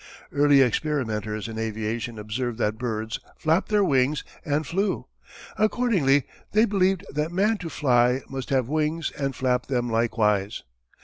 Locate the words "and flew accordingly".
4.43-6.23